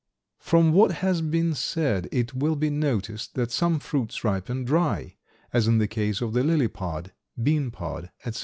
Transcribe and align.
From 0.39 0.73
what 0.73 0.93
has 1.03 1.21
been 1.21 1.53
said 1.53 2.09
it 2.11 2.33
will 2.33 2.55
be 2.55 2.71
noticed 2.71 3.35
that 3.35 3.51
some 3.51 3.77
fruits 3.77 4.23
ripen 4.23 4.65
dry, 4.65 5.13
as 5.53 5.67
in 5.67 5.77
the 5.77 5.85
case 5.87 6.21
of 6.21 6.33
the 6.33 6.43
lily 6.43 6.69
pod, 6.69 7.11
bean 7.39 7.69
pod, 7.69 8.09
etc. 8.25 8.39